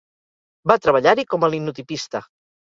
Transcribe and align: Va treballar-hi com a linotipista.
Va 0.71 0.77
treballar-hi 0.85 1.27
com 1.35 1.45
a 1.45 1.51
linotipista. 1.57 2.25